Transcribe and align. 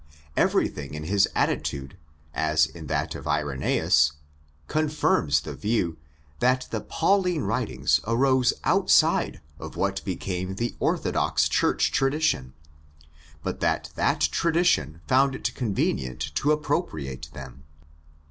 Everything 0.35 0.95
in 0.95 1.03
his 1.03 1.27
attitude, 1.35 1.95
as 2.33 2.65
in 2.65 2.87
that 2.87 3.13
of 3.13 3.27
Irenzus, 3.27 4.13
confirms 4.67 5.41
the 5.41 5.53
view 5.53 5.99
that 6.39 6.67
the 6.71 6.81
Pauline 6.81 7.43
writings 7.43 8.01
arose 8.07 8.51
outside 8.63 9.41
of 9.59 9.75
what 9.75 10.03
became 10.03 10.55
the 10.55 10.75
orthodox 10.79 11.47
Church 11.47 11.91
tradition, 11.91 12.53
but 13.43 13.59
that 13.59 13.91
that 13.93 14.21
tradition 14.21 15.01
found 15.07 15.35
it 15.35 15.53
convenient 15.53 16.31
to 16.33 16.51
appropriate 16.51 17.29
them. 17.33 17.63